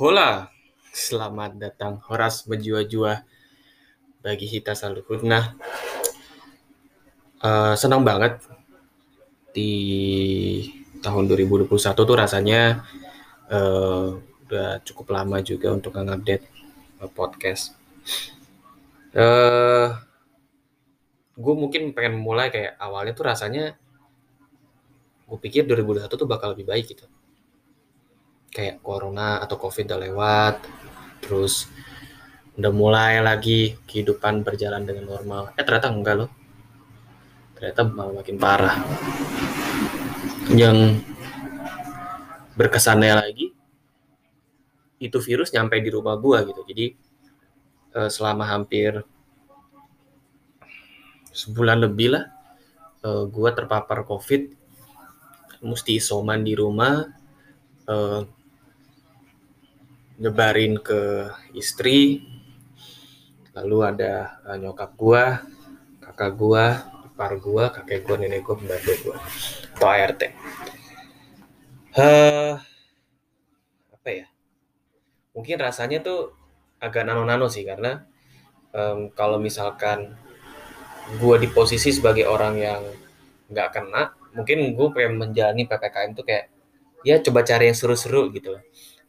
Hola, 0.00 0.48
selamat 0.96 1.60
datang 1.60 2.00
Horas 2.08 2.48
menjua-jua 2.48 3.20
bagi 4.24 4.48
kita 4.48 4.72
selalu. 4.72 5.28
Nah, 5.28 5.52
uh, 7.44 7.76
senang 7.76 8.00
banget 8.00 8.40
di 9.52 9.76
tahun 11.04 11.28
2021 11.28 11.68
tuh 11.92 12.16
rasanya 12.16 12.80
uh, 13.52 14.16
udah 14.48 14.80
cukup 14.88 15.12
lama 15.12 15.44
juga 15.44 15.68
untuk 15.68 15.92
ngupdate 15.92 16.48
uh, 17.04 17.10
podcast. 17.12 17.76
Uh, 19.12 20.00
gue 21.36 21.54
mungkin 21.60 21.92
pengen 21.92 22.16
mulai 22.16 22.48
kayak 22.48 22.72
awalnya 22.80 23.12
tuh 23.12 23.28
rasanya 23.28 23.76
gue 25.28 25.38
pikir 25.44 25.68
2021 25.68 26.08
tuh 26.08 26.24
bakal 26.24 26.56
lebih 26.56 26.72
baik 26.72 26.88
gitu 26.96 27.04
kayak 28.50 28.82
corona 28.82 29.38
atau 29.38 29.56
covid 29.56 29.86
udah 29.86 30.00
lewat 30.02 30.54
terus 31.22 31.70
udah 32.60 32.72
mulai 32.74 33.22
lagi 33.22 33.78
kehidupan 33.88 34.42
berjalan 34.44 34.84
dengan 34.84 35.08
normal. 35.08 35.54
Eh 35.54 35.64
ternyata 35.64 35.88
enggak 35.88 36.14
loh. 36.18 36.30
Ternyata 37.56 37.80
malah 37.88 38.14
makin 38.20 38.36
parah. 38.36 38.76
Yang 40.50 41.00
berkesannya 42.58 43.14
lagi 43.16 43.54
itu 45.00 45.16
virus 45.24 45.54
nyampe 45.56 45.80
di 45.80 45.88
rumah 45.88 46.18
gua 46.20 46.44
gitu. 46.44 46.60
Jadi 46.66 46.86
eh, 47.96 48.10
selama 48.10 48.44
hampir 48.44 49.00
sebulan 51.30 51.80
lebih 51.86 52.12
lah 52.12 52.24
eh, 53.06 53.24
gua 53.30 53.56
terpapar 53.56 54.04
covid 54.04 54.52
mesti 55.64 55.96
isoman 55.96 56.44
di 56.44 56.52
rumah 56.52 57.08
eh, 57.88 58.20
nyebarin 60.20 60.76
ke 60.78 61.32
istri. 61.56 62.28
Lalu 63.56 63.76
ada 63.82 64.38
uh, 64.46 64.56
nyokap 64.60 64.94
gua 64.94 65.42
kakak 66.04 66.32
gua 66.38 66.64
ipar 67.08 67.32
gua 67.40 67.64
kakek 67.74 68.06
gua 68.06 68.16
nenek 68.20 68.46
gua 68.46 68.54
pembantu 68.54 68.92
gua. 69.02 69.16
Atau 69.74 69.88
ART 69.88 70.22
uh, 71.96 72.54
apa 73.96 74.08
ya? 74.12 74.26
Mungkin 75.34 75.56
rasanya 75.58 75.98
tuh 76.04 76.36
agak 76.78 77.08
nano-nano 77.08 77.48
sih 77.50 77.64
karena 77.66 78.06
um, 78.70 79.10
kalau 79.16 79.40
misalkan 79.42 80.14
gua 81.18 81.40
di 81.40 81.50
posisi 81.50 81.90
sebagai 81.90 82.28
orang 82.28 82.54
yang 82.60 82.82
nggak 83.50 83.68
kena 83.74 84.14
mungkin 84.30 84.78
gue 84.78 84.88
pengen 84.94 85.18
menjalani 85.18 85.66
ppkm 85.66 86.14
tuh 86.14 86.22
kayak 86.22 86.54
ya 87.02 87.18
coba 87.18 87.42
cari 87.42 87.70
yang 87.70 87.78
seru-seru 87.78 88.30
gitu 88.30 88.54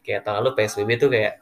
kayak 0.02 0.26
tahun 0.26 0.42
lalu 0.42 0.50
PSBB 0.58 0.90
tuh 0.98 1.10
kayak 1.14 1.34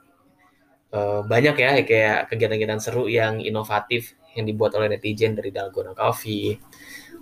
uh, 0.94 1.20
banyak 1.24 1.56
ya 1.56 1.70
kayak 1.82 2.18
kegiatan-kegiatan 2.30 2.80
seru 2.80 3.08
yang 3.08 3.40
inovatif 3.40 4.14
yang 4.36 4.46
dibuat 4.46 4.76
oleh 4.78 4.94
netizen 4.94 5.34
dari 5.34 5.50
dalgona 5.50 5.96
coffee 5.96 6.54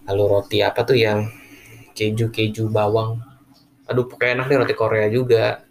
lalu 0.04 0.24
roti 0.28 0.58
apa 0.60 0.84
tuh 0.84 0.98
yang 0.98 1.24
keju 1.92 2.30
keju 2.30 2.70
bawang. 2.70 3.20
Aduh 3.88 4.04
pokoknya 4.06 4.40
enak 4.40 4.46
nih 4.48 4.58
roti 4.60 4.74
Korea 4.76 5.06
juga. 5.08 5.64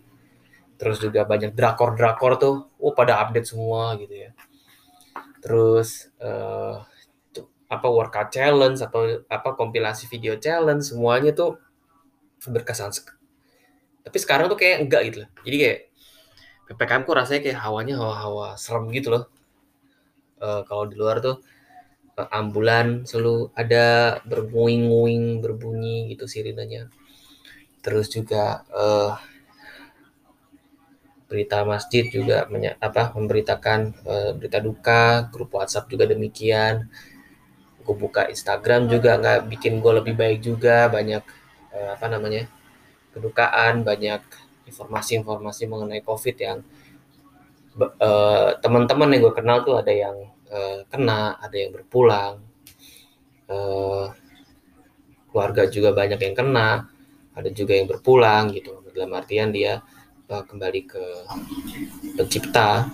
Terus 0.78 1.02
juga 1.02 1.26
banyak 1.26 1.58
drakor 1.58 1.98
drakor 1.98 2.38
tuh 2.38 2.56
oh 2.78 2.94
pada 2.94 3.22
update 3.26 3.50
semua 3.50 3.98
gitu 3.98 4.14
ya. 4.14 4.32
Terus 5.42 6.10
uh, 6.22 6.86
apa 7.68 7.88
workout 7.92 8.32
challenge 8.32 8.80
atau 8.80 9.26
apa 9.28 9.50
kompilasi 9.58 10.08
video 10.08 10.40
challenge 10.40 10.94
semuanya 10.94 11.36
tuh 11.36 11.60
berkesan 12.46 12.94
tapi 14.08 14.24
sekarang 14.24 14.48
tuh 14.48 14.56
kayak 14.56 14.88
enggak 14.88 15.02
gitu 15.12 15.18
loh. 15.28 15.30
Jadi 15.44 15.56
kayak 15.60 15.80
ppkm 16.72 17.02
kok 17.04 17.18
rasanya 17.20 17.42
kayak 17.44 17.60
hawanya 17.60 18.00
hawa-hawa 18.00 18.56
serem 18.56 18.88
gitu 18.96 19.12
loh. 19.12 19.28
Uh, 20.40 20.64
kalau 20.64 20.88
di 20.88 20.96
luar 20.96 21.20
tuh 21.20 21.44
uh, 22.16 22.30
ambulan 22.32 23.04
selalu 23.04 23.52
ada 23.52 24.18
berbuing-buing 24.24 25.44
berbunyi 25.44 26.08
gitu 26.16 26.24
sirinanya. 26.24 26.88
Terus 27.84 28.08
juga 28.08 28.64
uh, 28.72 29.20
berita 31.28 31.68
masjid 31.68 32.08
juga 32.08 32.48
menya, 32.48 32.80
apa 32.80 33.12
memberitakan 33.12 33.80
uh, 34.08 34.32
berita 34.40 34.64
duka 34.64 35.28
grup 35.28 35.52
WhatsApp 35.52 35.92
juga 35.92 36.08
demikian. 36.08 36.88
Gue 37.84 37.96
buka 38.00 38.32
Instagram 38.32 38.88
juga 38.88 39.20
nggak 39.20 39.52
bikin 39.52 39.84
gue 39.84 39.94
lebih 40.00 40.16
baik 40.16 40.40
juga 40.40 40.88
banyak 40.88 41.24
uh, 41.76 41.92
apa 42.00 42.08
namanya 42.08 42.48
kedukaan, 43.18 43.82
banyak 43.82 44.22
informasi-informasi 44.68 45.64
mengenai 45.66 46.04
COVID 46.04 46.36
yang 46.38 46.60
uh, 47.80 48.52
teman-teman 48.60 49.10
yang 49.16 49.22
gue 49.26 49.34
kenal 49.34 49.64
tuh 49.64 49.80
ada 49.80 49.94
yang 49.94 50.18
uh, 50.52 50.84
kena, 50.92 51.40
ada 51.40 51.56
yang 51.56 51.72
berpulang, 51.72 52.44
uh, 53.48 54.12
keluarga 55.32 55.70
juga 55.70 55.94
banyak 55.96 56.20
yang 56.20 56.36
kena, 56.36 56.90
ada 57.38 57.50
juga 57.54 57.74
yang 57.78 57.88
berpulang 57.88 58.52
gitu. 58.54 58.82
Dalam 58.92 59.14
artian 59.14 59.54
dia 59.54 59.80
uh, 60.30 60.44
kembali 60.44 60.82
ke 60.90 61.06
pencipta. 62.18 62.90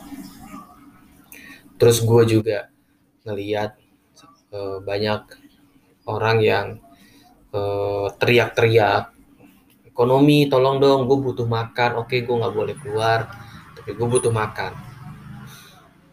Terus 1.79 2.03
gue 2.03 2.23
juga 2.40 2.69
ngeliat 3.23 3.75
uh, 4.51 4.79
banyak 4.84 5.22
orang 6.07 6.40
yang 6.44 6.67
teriak-teriak 8.17 9.12
ekonomi 9.93 10.49
tolong 10.49 10.81
dong 10.81 11.05
gue 11.05 11.17
butuh 11.21 11.45
makan. 11.45 12.01
Oke 12.01 12.25
gue 12.25 12.35
nggak 12.35 12.55
boleh 12.57 12.75
keluar 12.81 13.29
tapi 13.77 13.93
gue 13.93 14.07
butuh 14.09 14.33
makan. 14.33 14.73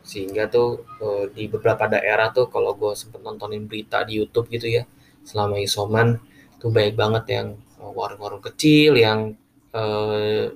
Sehingga 0.04 0.52
tuh 0.52 0.84
uh, 1.00 1.24
di 1.32 1.48
beberapa 1.48 1.88
daerah 1.88 2.28
tuh 2.28 2.52
kalau 2.52 2.76
gue 2.76 2.92
sempet 2.92 3.24
nontonin 3.24 3.64
berita 3.64 4.04
di 4.04 4.20
YouTube 4.20 4.52
gitu 4.52 4.68
ya 4.68 4.84
selama 5.24 5.56
isoman 5.60 6.20
tuh 6.60 6.68
baik 6.68 6.96
banget 6.96 7.24
yang 7.40 7.48
eh, 7.80 7.92
warung-warung 7.92 8.44
kecil 8.44 8.96
yang 8.96 9.32
uh, 9.72 10.48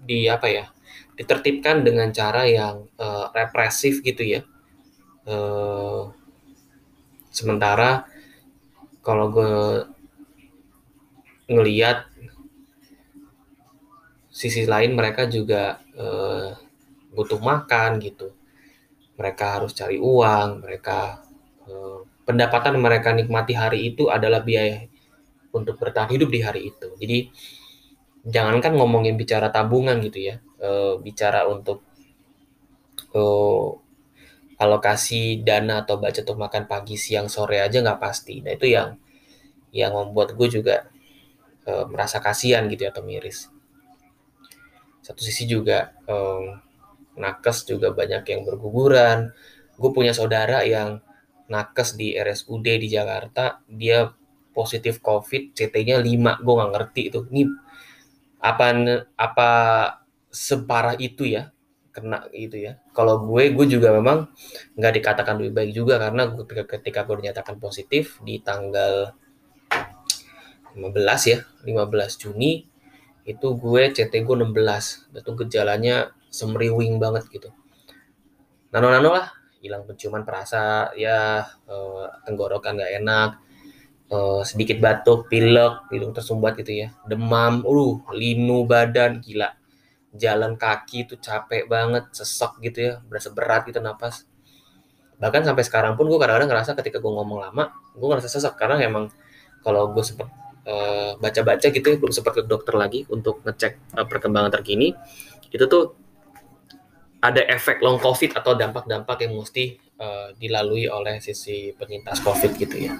di 0.00 0.26
apa 0.30 0.46
ya 0.46 0.64
ditertibkan 1.18 1.84
dengan 1.84 2.08
cara 2.14 2.46
yang 2.48 2.88
uh, 2.96 3.28
represif 3.34 4.00
gitu 4.00 4.24
ya. 4.24 4.40
Uh, 5.28 6.08
sementara 7.28 8.08
kalau 9.04 9.28
gue 9.28 9.52
ngeliat 11.50 12.06
sisi 14.30 14.64
lain 14.64 14.94
mereka 14.94 15.26
juga 15.26 15.82
uh, 15.98 16.54
butuh 17.10 17.42
makan 17.42 17.98
gitu. 17.98 18.30
Mereka 19.18 19.60
harus 19.60 19.74
cari 19.76 19.98
uang 20.00 20.64
mereka 20.64 21.20
uh, 21.66 22.06
pendapatan 22.24 22.78
mereka 22.78 23.12
nikmati 23.12 23.52
hari 23.58 23.92
itu 23.92 24.08
adalah 24.08 24.40
biaya 24.40 24.86
untuk 25.50 25.76
bertahan 25.76 26.08
hidup 26.14 26.30
di 26.30 26.40
hari 26.40 26.70
itu. 26.70 26.88
Jadi 26.96 27.18
jangankan 28.24 28.78
ngomongin 28.78 29.18
bicara 29.18 29.50
tabungan 29.50 29.98
gitu 30.04 30.30
ya 30.30 30.36
uh, 30.62 31.00
bicara 31.00 31.48
untuk 31.48 31.82
uh, 33.16 33.68
alokasi 34.60 35.40
dana 35.40 35.82
atau 35.82 35.96
baca 35.96 36.20
untuk 36.20 36.36
makan 36.36 36.68
pagi 36.68 36.94
siang 37.00 37.32
sore 37.32 37.64
aja 37.64 37.80
nggak 37.80 38.00
pasti. 38.00 38.44
Nah 38.44 38.52
itu 38.54 38.68
yang 38.68 38.94
yang 39.72 39.96
membuat 39.96 40.36
gue 40.36 40.48
juga 40.50 40.86
uh, 41.70 41.86
merasa 41.86 42.18
kasihan 42.18 42.66
gitu 42.66 42.84
ya 42.84 42.90
atau 42.90 43.06
miris. 43.06 43.46
Satu 45.00 45.22
sisi 45.22 45.46
juga 45.46 45.94
um, 46.10 46.58
nakes 47.16 47.66
juga 47.66 47.94
banyak 47.94 48.26
yang 48.26 48.40
berguguran. 48.42 49.30
Gue 49.78 49.90
punya 49.94 50.12
saudara 50.12 50.66
yang 50.66 51.00
nakes 51.50 51.98
di 51.98 52.14
RSUD 52.14 52.66
di 52.66 52.88
Jakarta 52.90 53.62
dia 53.66 54.12
positif 54.54 54.98
COVID 55.02 55.54
CT-nya 55.54 55.98
5 55.98 56.44
gue 56.44 56.54
nggak 56.54 56.72
ngerti 56.74 57.02
itu. 57.10 57.20
Ini 57.30 57.42
apa 58.40 58.66
apa 59.16 59.50
separah 60.30 60.94
itu 61.00 61.26
ya? 61.26 61.50
Kena 61.90 62.30
gitu 62.30 62.60
ya. 62.60 62.78
Kalau 62.94 63.24
gue 63.26 63.50
gue 63.50 63.66
juga 63.66 63.90
memang 63.90 64.30
nggak 64.78 64.94
dikatakan 65.02 65.42
lebih 65.42 65.52
baik 65.58 65.72
juga 65.74 65.98
karena 65.98 66.30
ketika 66.46 67.02
gue 67.08 67.16
dinyatakan 67.26 67.58
positif 67.58 68.22
di 68.22 68.38
tanggal 68.38 69.16
15 70.74 71.32
ya 71.32 71.38
15 71.66 72.20
Juni 72.20 72.70
itu 73.28 73.46
gue 73.54 73.82
CT 73.92 74.12
gue 74.24 74.36
16 74.36 75.12
itu 75.14 75.30
gejalanya 75.44 76.10
semriwing 76.30 76.96
banget 77.02 77.26
gitu. 77.28 77.50
Nano-nano 78.70 79.10
lah 79.14 79.26
hilang 79.60 79.84
penciuman 79.84 80.24
perasa 80.24 80.88
ya 80.96 81.44
uh, 81.68 82.06
tenggorokan 82.24 82.80
gak 82.80 82.92
enak 83.02 83.30
uh, 84.08 84.40
sedikit 84.46 84.80
batuk 84.80 85.28
pilek 85.28 85.90
hidung 85.92 86.16
tersumbat 86.16 86.56
gitu 86.56 86.86
ya 86.86 86.88
demam 87.04 87.62
uh 87.66 87.94
linu 88.14 88.64
badan 88.64 89.20
gila. 89.20 89.52
Jalan 90.10 90.58
kaki 90.58 91.06
itu 91.06 91.14
capek 91.22 91.70
banget 91.70 92.10
sesek 92.10 92.58
gitu 92.66 92.78
ya 92.82 92.92
berasa 93.06 93.30
berat 93.30 93.62
gitu 93.70 93.78
napas. 93.78 94.26
Bahkan 95.20 95.44
sampai 95.44 95.62
sekarang 95.62 95.94
pun 95.94 96.08
gue 96.08 96.18
kadang-kadang 96.18 96.50
ngerasa 96.50 96.74
ketika 96.80 96.98
gue 96.98 97.12
ngomong 97.12 97.38
lama 97.38 97.70
gue 97.94 98.06
ngerasa 98.06 98.26
sesek 98.26 98.56
karena 98.56 98.80
emang 98.80 99.12
kalau 99.60 99.92
gue 99.92 100.02
sempet 100.02 100.26
uh, 100.70 101.18
baca-baca 101.18 101.66
gitu 101.74 101.82
ya 101.82 101.96
belum 101.98 102.14
sempat 102.14 102.38
ke 102.38 102.42
dokter 102.46 102.78
lagi 102.78 103.02
untuk 103.10 103.42
ngecek 103.42 103.98
uh, 103.98 104.06
perkembangan 104.06 104.54
terkini. 104.54 104.94
Itu 105.50 105.66
tuh 105.66 105.98
ada 107.20 107.42
efek 107.50 107.82
long 107.84 107.98
covid 108.00 108.32
atau 108.32 108.56
dampak-dampak 108.56 109.26
yang 109.26 109.36
mesti 109.36 109.76
uh, 110.00 110.32
dilalui 110.38 110.88
oleh 110.88 111.18
sisi 111.18 111.74
penyintas 111.74 112.22
covid 112.22 112.56
gitu 112.56 112.88
ya. 112.88 112.94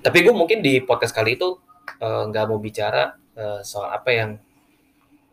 Tapi 0.00 0.18
gue 0.22 0.34
mungkin 0.36 0.62
di 0.62 0.84
podcast 0.84 1.16
kali 1.16 1.34
itu 1.40 1.58
nggak 2.00 2.44
uh, 2.44 2.48
mau 2.48 2.60
bicara 2.60 3.16
uh, 3.34 3.60
soal 3.64 3.90
apa 3.90 4.10
yang 4.14 4.30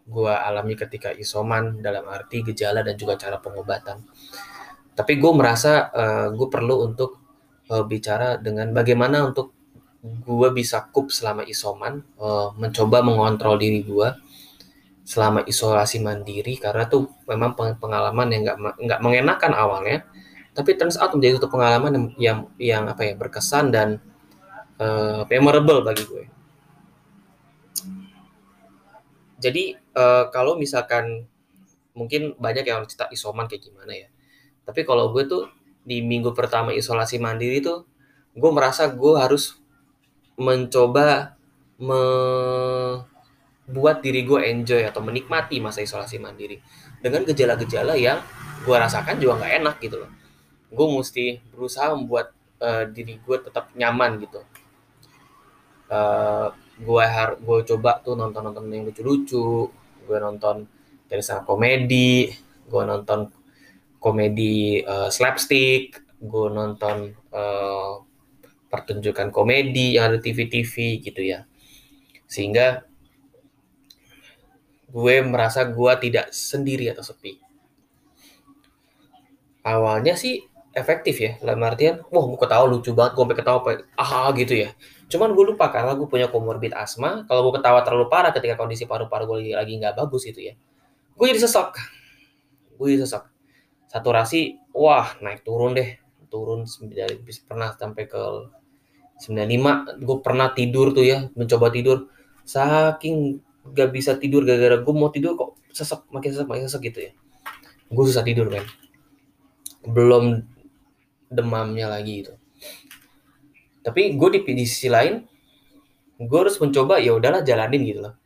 gue 0.08 0.34
alami 0.34 0.80
ketika 0.80 1.12
isoman 1.12 1.84
dalam 1.84 2.08
arti 2.08 2.40
gejala 2.40 2.82
dan 2.82 2.96
juga 2.96 3.20
cara 3.20 3.44
pengobatan. 3.44 4.00
Tapi 4.98 5.14
gue 5.20 5.32
merasa 5.36 5.92
uh, 5.94 6.28
gue 6.34 6.48
perlu 6.50 6.88
untuk 6.88 7.22
uh, 7.70 7.86
bicara 7.86 8.40
dengan 8.40 8.72
bagaimana 8.72 9.28
untuk 9.28 9.57
gue 10.24 10.50
bisa 10.54 10.88
kup 10.94 11.10
selama 11.10 11.44
isoman, 11.48 12.04
uh, 12.20 12.54
mencoba 12.56 13.02
mengontrol 13.02 13.56
diri 13.60 13.82
gue 13.84 14.10
selama 15.08 15.40
isolasi 15.48 16.04
mandiri 16.04 16.60
karena 16.60 16.84
tuh 16.92 17.08
memang 17.32 17.56
pengalaman 17.56 18.28
yang 18.28 18.42
nggak 18.44 18.58
nggak 18.76 19.00
mengenakan 19.00 19.54
awalnya, 19.56 20.04
tapi 20.52 20.76
turns 20.76 21.00
out 21.00 21.16
menjadi 21.16 21.40
satu 21.40 21.48
pengalaman 21.48 21.92
yang 21.96 22.06
yang, 22.20 22.40
yang 22.60 22.84
apa 22.92 23.08
ya 23.08 23.14
berkesan 23.16 23.72
dan 23.72 24.04
uh, 24.84 25.24
memorable 25.32 25.80
bagi 25.80 26.04
gue. 26.04 26.26
Jadi 29.38 29.78
uh, 29.96 30.28
kalau 30.34 30.60
misalkan 30.60 31.24
mungkin 31.96 32.36
banyak 32.36 32.68
yang 32.68 32.84
cerita 32.90 33.08
isoman 33.14 33.48
kayak 33.48 33.64
gimana 33.64 33.94
ya, 33.96 34.10
tapi 34.68 34.84
kalau 34.84 35.16
gue 35.16 35.24
tuh 35.24 35.48
di 35.88 36.04
minggu 36.04 36.36
pertama 36.36 36.76
isolasi 36.76 37.16
mandiri 37.16 37.64
tuh 37.64 37.88
gue 38.36 38.52
merasa 38.52 38.92
gue 38.92 39.14
harus 39.16 39.56
mencoba 40.38 41.36
membuat 41.78 43.02
diri 44.06 44.22
gue 44.26 44.40
enjoy 44.48 44.86
atau 44.86 45.02
menikmati 45.02 45.60
masa 45.62 45.82
isolasi 45.82 46.22
mandiri. 46.22 46.62
Dengan 47.02 47.26
gejala-gejala 47.26 47.98
yang 47.98 48.22
gue 48.66 48.76
rasakan 48.78 49.18
juga 49.22 49.42
nggak 49.44 49.54
enak 49.62 49.76
gitu 49.82 49.98
loh. 50.02 50.12
Gue 50.70 50.88
mesti 50.90 51.42
berusaha 51.54 51.94
membuat 51.94 52.34
uh, 52.62 52.86
diri 52.90 53.18
gue 53.22 53.38
tetap 53.42 53.74
nyaman 53.74 54.22
gitu. 54.22 54.42
Uh, 55.88 56.54
gue 56.78 57.04
har 57.06 57.36
gue 57.42 57.58
coba 57.74 57.98
tuh 58.06 58.14
nonton 58.14 58.44
nonton 58.44 58.70
yang 58.70 58.86
lucu-lucu 58.86 59.72
gue 60.06 60.18
nonton 60.20 60.68
dari 61.08 61.24
sana 61.24 61.42
komedi 61.48 62.28
gue 62.68 62.84
nonton 62.84 63.32
komedi 63.98 64.80
uh, 64.86 65.10
slapstick, 65.10 66.00
gue 66.22 66.48
nonton 66.54 67.12
uh, 67.34 68.00
pertunjukan 68.68 69.32
komedi 69.32 69.96
yang 69.96 70.14
ada 70.14 70.20
TV-TV 70.20 71.04
gitu 71.04 71.22
ya. 71.24 71.48
Sehingga 72.28 72.84
gue 74.88 75.16
merasa 75.24 75.68
gue 75.68 75.94
tidak 76.00 76.32
sendiri 76.32 76.92
atau 76.92 77.04
sepi. 77.04 77.40
Awalnya 79.68 80.16
sih 80.16 80.40
efektif 80.72 81.20
ya, 81.20 81.36
dalam 81.44 81.60
artian, 81.68 82.00
wah 82.08 82.24
gue 82.24 82.40
ketawa 82.40 82.66
lucu 82.70 82.96
banget, 82.96 83.18
gue 83.18 83.24
sampai 83.28 83.38
ketawa, 83.40 83.60
ah 84.00 84.32
gitu 84.32 84.54
ya. 84.56 84.70
Cuman 85.12 85.36
gue 85.36 85.44
lupa 85.56 85.68
karena 85.74 85.92
gue 85.98 86.08
punya 86.08 86.32
komorbid 86.32 86.72
asma, 86.72 87.28
kalau 87.28 87.50
gue 87.50 87.60
ketawa 87.60 87.84
terlalu 87.84 88.08
parah 88.08 88.32
ketika 88.32 88.56
kondisi 88.56 88.88
paru-paru 88.88 89.28
gue 89.28 89.58
lagi 89.58 89.76
nggak 89.76 89.98
bagus 89.98 90.24
itu 90.30 90.54
ya, 90.54 90.54
gue 91.18 91.26
jadi 91.28 91.42
sesek. 91.44 91.76
Gue 92.80 92.96
jadi 92.96 93.04
sesek 93.04 93.38
saturasi 93.88 94.60
wah 94.76 95.16
naik 95.24 95.48
turun 95.48 95.74
deh 95.74 95.96
turun 96.28 96.64
dari 96.92 97.18
pernah 97.48 97.74
sampai 97.74 98.04
ke 98.08 98.24
95 99.18 100.06
gue 100.06 100.18
pernah 100.22 100.54
tidur 100.54 100.94
tuh 100.94 101.06
ya 101.06 101.28
mencoba 101.34 101.74
tidur. 101.74 102.12
Saking 102.48 103.44
gak 103.76 103.92
bisa 103.92 104.16
tidur 104.16 104.48
gara-gara 104.48 104.80
gue 104.80 104.94
mau 104.96 105.12
tidur 105.12 105.36
kok 105.36 105.60
sesek 105.74 106.08
makin 106.14 106.30
sesek 106.32 106.48
makin 106.48 106.66
sesek 106.70 106.82
gitu 106.94 107.00
ya. 107.10 107.12
Gue 107.92 108.04
susah 108.08 108.24
tidur 108.24 108.52
kan 108.52 108.64
belum 109.88 110.44
demamnya 111.32 111.88
lagi 111.88 112.28
itu 112.28 112.34
tapi 113.88 114.20
gue 114.20 114.30
di, 114.36 114.40
di 114.44 114.66
sisi 114.68 114.92
lain 114.92 115.24
gue 116.20 116.40
harus 116.44 116.60
mencoba 116.60 117.00
ya 117.00 117.16
udahlah 117.16 117.40
jalanin 117.40 117.88
gitu 117.88 118.04
loh. 118.04 118.20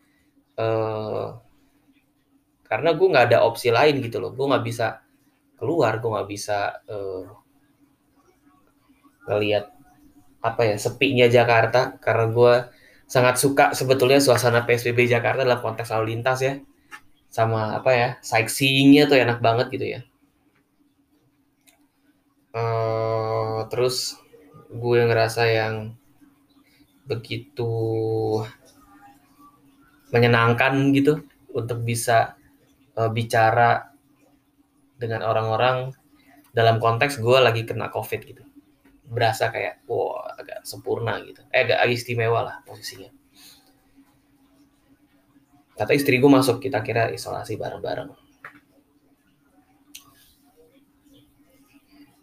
Uh, 0.58 1.38
karena 2.66 2.98
gue 2.98 3.08
nggak 3.12 3.26
ada 3.30 3.46
opsi 3.46 3.70
lain 3.70 4.02
gitu 4.02 4.18
loh. 4.18 4.34
Gue 4.34 4.50
nggak 4.50 4.66
bisa 4.66 5.06
keluar 5.62 6.02
gue 6.02 6.10
nggak 6.10 6.30
bisa 6.32 6.82
uh, 6.90 7.30
ngelihat 9.30 9.70
apa 10.42 10.62
ya 10.66 10.76
sepinya 10.82 11.30
Jakarta 11.30 12.02
karena 12.02 12.26
gue 12.34 12.54
sangat 13.06 13.36
suka 13.38 13.76
sebetulnya 13.78 14.18
suasana 14.18 14.66
PSBB 14.66 15.06
Jakarta 15.06 15.46
dalam 15.46 15.62
konteks 15.62 15.92
lalu 15.94 16.18
lintas 16.18 16.40
ya. 16.42 16.58
Sama 17.32 17.80
apa 17.80 17.92
ya 17.96 18.10
sightseeingnya 18.20 19.08
tuh 19.08 19.18
enak 19.20 19.40
banget 19.40 19.68
gitu 19.72 19.86
ya. 19.88 20.02
Uh, 22.52 23.64
terus 23.72 24.20
gue 24.72 25.00
ngerasa 25.08 25.48
yang 25.48 25.96
begitu 27.08 27.72
menyenangkan 30.12 30.92
gitu 30.92 31.24
untuk 31.56 31.84
bisa 31.84 32.36
uh, 33.00 33.08
bicara 33.08 33.92
dengan 35.00 35.24
orang-orang 35.24 35.96
dalam 36.52 36.84
konteks 36.84 37.24
gue 37.24 37.38
lagi 37.40 37.64
kena 37.64 37.88
covid 37.88 38.22
gitu 38.28 38.44
berasa 39.12 39.52
kayak 39.52 39.84
wow 39.92 40.24
agak 40.40 40.64
sempurna 40.64 41.20
gitu. 41.28 41.44
Eh 41.52 41.68
agak 41.68 41.84
istimewa 41.92 42.48
lah 42.48 42.56
posisinya. 42.64 43.12
Kata 45.76 45.92
istri 45.92 46.22
gue 46.22 46.32
masuk 46.32 46.64
kita 46.64 46.80
kira 46.80 47.12
isolasi 47.12 47.60
bareng-bareng. 47.60 48.14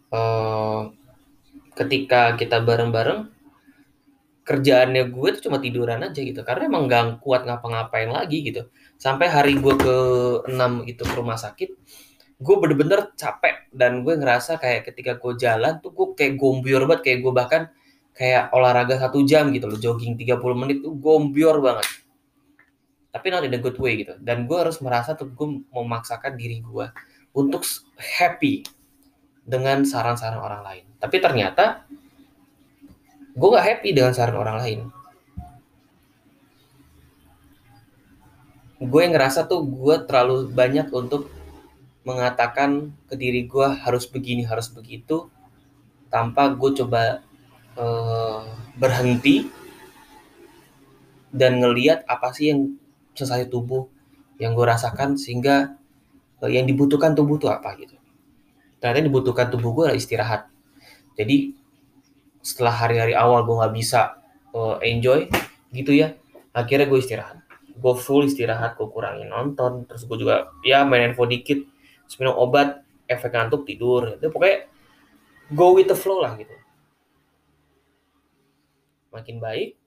Uh, 0.09 0.89
ketika 1.77 2.33
kita 2.33 2.65
bareng-bareng 2.65 3.29
kerjaannya 4.41 5.13
gue 5.13 5.29
tuh 5.37 5.41
cuma 5.45 5.61
tiduran 5.61 6.01
aja 6.01 6.17
gitu 6.17 6.41
karena 6.41 6.65
emang 6.65 6.89
gak 6.89 7.21
kuat 7.21 7.45
ngapa-ngapain 7.45 8.09
lagi 8.09 8.41
gitu. 8.41 8.65
Sampai 8.97 9.29
hari 9.29 9.61
gue 9.61 9.75
ke 9.77 9.97
6 10.49 10.89
itu 10.89 11.03
ke 11.05 11.13
rumah 11.13 11.37
sakit 11.37 11.69
gue 12.39 12.55
bener-bener 12.55 13.11
capek 13.19 13.67
dan 13.75 13.99
gue 14.07 14.15
ngerasa 14.15 14.55
kayak 14.63 14.87
ketika 14.87 15.19
gue 15.19 15.35
jalan 15.35 15.83
tuh 15.83 15.91
gue 15.91 16.15
kayak 16.15 16.39
gombior 16.39 16.87
banget 16.87 17.01
kayak 17.03 17.19
gue 17.19 17.33
bahkan 17.35 17.61
kayak 18.15 18.47
olahraga 18.55 18.95
satu 18.95 19.27
jam 19.27 19.51
gitu 19.51 19.67
loh 19.67 19.75
jogging 19.75 20.15
30 20.15 20.39
menit 20.55 20.79
tuh 20.79 20.95
gombior 20.95 21.59
banget. 21.59 21.87
Tapi 23.09 23.25
not 23.27 23.43
in 23.43 23.55
a 23.55 23.59
good 23.59 23.75
way 23.75 23.99
gitu. 23.99 24.15
Dan 24.23 24.47
gue 24.47 24.55
harus 24.55 24.79
merasa 24.79 25.19
tuh 25.19 25.27
gue 25.31 25.47
memaksakan 25.71 26.39
diri 26.39 26.63
gue 26.63 26.87
untuk 27.35 27.63
happy 27.95 28.63
dengan 29.43 29.83
saran-saran 29.83 30.39
orang 30.39 30.61
lain. 30.63 30.85
Tapi 30.99 31.17
ternyata 31.19 31.83
gue 33.35 33.47
gak 33.49 33.65
happy 33.65 33.89
dengan 33.91 34.13
saran 34.15 34.37
orang 34.37 34.57
lain. 34.61 34.79
Gue 38.79 39.03
ngerasa 39.11 39.43
tuh 39.43 39.63
gue 39.63 39.95
terlalu 40.07 40.51
banyak 40.51 40.87
untuk 40.91 41.38
mengatakan 42.09 42.97
ke 43.05 43.13
diri 43.13 43.45
gue 43.45 43.67
harus 43.85 44.09
begini 44.09 44.41
harus 44.49 44.73
begitu 44.73 45.29
tanpa 46.09 46.49
gue 46.57 46.73
coba 46.81 47.21
uh, 47.77 48.41
berhenti 48.73 49.45
dan 51.29 51.61
ngeliat 51.61 52.09
apa 52.09 52.33
sih 52.33 52.49
yang 52.49 52.73
sensasi 53.13 53.45
tubuh 53.45 53.85
yang 54.41 54.57
gue 54.57 54.65
rasakan 54.65 55.13
sehingga 55.19 55.77
uh, 56.41 56.49
yang 56.49 56.65
dibutuhkan 56.65 57.13
tubuh 57.13 57.37
tuh 57.37 57.53
apa 57.53 57.77
gitu. 57.77 57.93
Ternyata 58.81 59.05
dibutuhkan 59.05 59.53
tubuh 59.53 59.75
gue 59.77 59.83
adalah 59.91 59.99
istirahat. 59.99 60.41
Jadi 61.13 61.53
setelah 62.41 62.73
hari-hari 62.73 63.13
awal 63.13 63.45
gue 63.45 63.53
nggak 63.53 63.75
bisa 63.75 64.17
uh, 64.55 64.81
enjoy 64.81 65.29
gitu 65.69 65.93
ya 65.93 66.17
akhirnya 66.57 66.89
gue 66.89 66.99
istirahat. 66.99 67.37
Gue 67.77 67.93
full 67.93 68.25
istirahat 68.25 68.73
gue 68.79 68.87
kurangin 68.89 69.29
nonton 69.29 69.85
terus 69.85 70.09
gue 70.09 70.17
juga 70.17 70.49
ya 70.65 70.81
main 70.87 71.13
info 71.13 71.29
dikit 71.29 71.61
minum 72.17 72.33
obat 72.33 72.81
efek 73.05 73.33
ngantuk 73.33 73.65
tidur 73.69 74.17
itu 74.17 74.29
pokoknya 74.33 74.65
go 75.53 75.77
with 75.77 75.89
the 75.89 75.97
flow 75.97 76.21
lah 76.21 76.33
gitu. 76.37 76.53
Makin 79.13 79.37
baik 79.41 79.77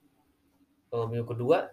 uh, 0.91 1.07
minggu 1.07 1.27
kedua 1.35 1.71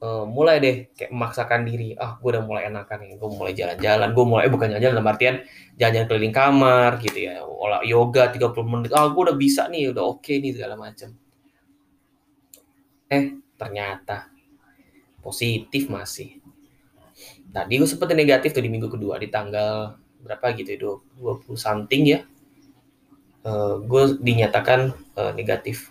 uh, 0.00 0.24
mulai 0.26 0.62
deh 0.62 0.76
kayak 0.94 1.10
memaksakan 1.10 1.66
diri. 1.66 1.94
Ah 1.98 2.18
gue 2.18 2.30
udah 2.30 2.42
mulai 2.46 2.66
enakan 2.70 2.98
nih 3.02 3.18
gue 3.18 3.30
mulai 3.30 3.52
jalan-jalan 3.54 4.08
gue 4.14 4.24
mulai 4.24 4.44
eh, 4.46 4.52
bukan 4.52 4.66
jalan-jalan 4.74 4.94
dalam 4.98 5.10
artian 5.10 5.36
jalan-jalan 5.76 6.06
keliling 6.08 6.34
kamar 6.34 6.90
gitu 7.02 7.18
ya. 7.18 7.42
Olah 7.44 7.82
yoga 7.86 8.30
30 8.30 8.54
menit 8.64 8.90
ah 8.94 9.10
gue 9.10 9.22
udah 9.22 9.36
bisa 9.36 9.66
nih 9.68 9.90
udah 9.92 10.02
oke 10.06 10.24
okay 10.24 10.38
nih 10.38 10.54
segala 10.56 10.74
macam 10.78 11.14
eh 13.10 13.42
ternyata 13.58 14.30
positif 15.18 15.90
masih 15.90 16.38
Tadi 17.50 17.72
gue 17.82 17.88
sempet 17.88 18.14
negatif 18.14 18.54
tuh 18.54 18.62
di 18.62 18.70
minggu 18.70 18.86
kedua 18.86 19.18
di 19.18 19.26
tanggal 19.26 19.98
berapa 20.22 20.46
gitu 20.54 20.70
ya 20.70 20.78
20 21.18 21.56
something 21.58 22.02
ya. 22.06 22.20
Uh, 23.40 23.80
gue 23.82 24.20
dinyatakan 24.20 24.92
uh, 25.16 25.32
negatif. 25.32 25.90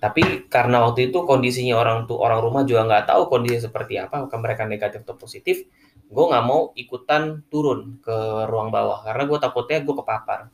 tapi 0.00 0.48
karena 0.48 0.80
waktu 0.88 1.12
itu 1.12 1.28
kondisinya 1.28 1.76
orang 1.76 2.08
tuh 2.08 2.16
orang 2.16 2.40
rumah 2.40 2.64
juga 2.64 2.88
nggak 2.88 3.04
tahu 3.04 3.28
kondisi 3.28 3.68
seperti 3.68 4.00
apa 4.00 4.24
apakah 4.24 4.40
mereka 4.40 4.64
negatif 4.64 5.04
atau 5.04 5.12
positif 5.12 5.68
gue 6.10 6.24
nggak 6.24 6.44
mau 6.48 6.74
ikutan 6.74 7.46
turun 7.52 8.02
ke 8.02 8.16
ruang 8.50 8.74
bawah 8.74 9.06
karena 9.06 9.22
gue 9.30 9.38
takutnya 9.38 9.78
gue 9.84 9.94
kepapar 9.94 10.50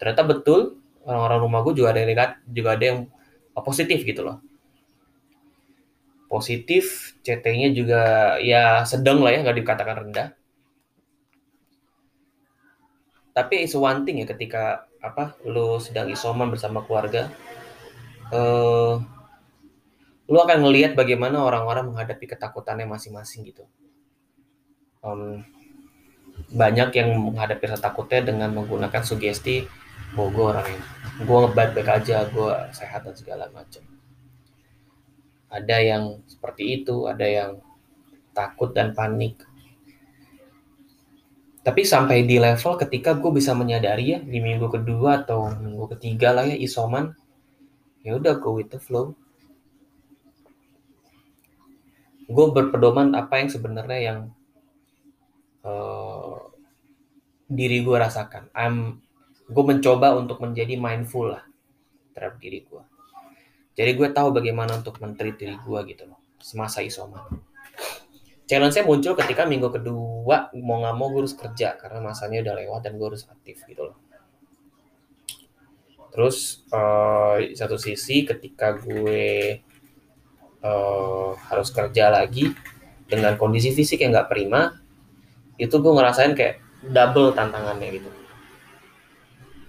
ternyata 0.00 0.22
betul 0.24 0.80
orang-orang 1.04 1.40
rumah 1.44 1.60
gue 1.66 1.74
juga 1.76 1.92
ada 1.92 2.00
yang 2.06 2.10
negatif 2.14 2.38
juga 2.48 2.70
ada 2.78 2.84
yang 2.86 2.98
positif 3.60 3.98
gitu 4.06 4.22
loh 4.24 4.40
positif 6.32 7.12
CT-nya 7.20 7.76
juga 7.76 8.02
ya 8.40 8.88
sedang 8.88 9.20
lah 9.20 9.36
ya 9.36 9.44
nggak 9.44 9.58
dikatakan 9.60 9.96
rendah. 10.08 10.28
Tapi 13.36 13.68
is 13.68 13.76
one 13.76 14.08
thing 14.08 14.24
ya 14.24 14.26
ketika 14.28 14.88
apa 15.04 15.36
lu 15.44 15.76
sedang 15.76 16.08
isoman 16.08 16.48
bersama 16.48 16.80
keluarga 16.80 17.28
uh, 18.32 18.96
lu 20.32 20.38
akan 20.40 20.64
ngelihat 20.64 20.96
bagaimana 20.96 21.44
orang-orang 21.44 21.92
menghadapi 21.92 22.24
ketakutannya 22.24 22.88
masing-masing 22.88 23.44
gitu. 23.52 23.68
Um, 25.04 25.44
banyak 26.48 26.96
yang 26.96 27.12
menghadapi 27.12 27.68
rasa 27.68 27.92
takutnya 27.92 28.32
dengan 28.32 28.56
menggunakan 28.56 29.04
sugesti 29.04 29.68
bahwa 30.16 30.28
gue 30.32 30.44
orang 30.56 30.66
yang 30.72 30.82
gue 31.28 31.40
baik-baik 31.52 31.88
aja 31.88 32.24
gue 32.28 32.52
sehat 32.72 33.04
dan 33.04 33.16
segala 33.16 33.48
macam 33.52 33.91
ada 35.52 35.76
yang 35.84 36.24
seperti 36.24 36.80
itu 36.80 37.04
ada 37.04 37.28
yang 37.28 37.60
takut 38.32 38.72
dan 38.72 38.96
panik. 38.96 39.36
Tapi 41.62 41.86
sampai 41.86 42.26
di 42.26 42.42
level 42.42 42.74
ketika 42.80 43.14
gue 43.14 43.30
bisa 43.30 43.54
menyadari 43.54 44.16
ya 44.16 44.18
di 44.18 44.42
minggu 44.42 44.66
kedua 44.66 45.22
atau 45.22 45.52
minggu 45.52 45.86
ketiga 45.94 46.34
lah 46.34 46.48
ya 46.48 46.58
isoman 46.58 47.14
ya 48.02 48.18
udah 48.18 48.34
go 48.40 48.56
with 48.58 48.72
the 48.72 48.80
flow. 48.80 49.14
Gue 52.26 52.46
berpedoman 52.50 53.12
apa 53.14 53.44
yang 53.44 53.52
sebenarnya 53.52 54.00
yang 54.00 54.20
uh, 55.62 56.50
diri 57.46 57.84
gue 57.84 57.94
rasakan. 57.94 58.48
I'm 58.56 59.04
gue 59.46 59.64
mencoba 59.68 60.16
untuk 60.16 60.40
menjadi 60.40 60.80
mindful 60.80 61.36
lah 61.36 61.44
terhadap 62.16 62.40
diri 62.40 62.64
gue 62.64 62.82
jadi 63.72 63.96
gue 63.96 64.08
tahu 64.12 64.36
bagaimana 64.36 64.76
untuk 64.80 65.00
menteri 65.00 65.32
diri 65.32 65.56
gue 65.56 65.80
gitu 65.88 66.04
loh 66.08 66.20
semasa 66.42 66.82
isoman. 66.82 67.22
Challenge 68.50 68.74
saya 68.74 68.84
muncul 68.84 69.16
ketika 69.16 69.46
minggu 69.48 69.70
kedua 69.72 70.52
mau 70.60 70.76
nggak 70.82 70.94
mau 70.98 71.08
gue 71.08 71.24
harus 71.24 71.32
kerja 71.38 71.78
karena 71.78 72.04
masanya 72.04 72.44
udah 72.44 72.54
lewat 72.58 72.80
dan 72.84 73.00
gue 73.00 73.06
harus 73.06 73.24
aktif 73.30 73.64
gitu 73.64 73.88
loh. 73.88 73.96
Terus 76.12 76.60
uh, 76.68 77.40
satu 77.56 77.80
sisi 77.80 78.28
ketika 78.28 78.76
gue 78.76 79.64
uh, 80.60 81.32
harus 81.48 81.72
kerja 81.72 82.12
lagi 82.12 82.52
dengan 83.08 83.40
kondisi 83.40 83.72
fisik 83.72 84.04
yang 84.04 84.12
nggak 84.12 84.28
prima, 84.28 84.76
itu 85.56 85.72
gue 85.72 85.92
ngerasain 85.94 86.36
kayak 86.36 86.60
double 86.84 87.32
tantangannya 87.32 87.88
gitu. 87.96 88.10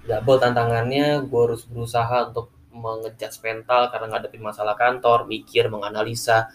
Double 0.04 0.40
tantangannya 0.44 1.24
gue 1.24 1.42
harus 1.48 1.64
berusaha 1.64 2.28
untuk 2.34 2.52
mengejat 2.84 3.32
mental 3.40 3.88
karena 3.88 4.06
ngadepin 4.12 4.44
masalah 4.44 4.76
kantor, 4.76 5.24
mikir, 5.24 5.72
menganalisa, 5.72 6.52